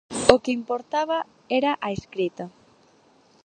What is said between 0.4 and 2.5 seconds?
que importaba era a escrita.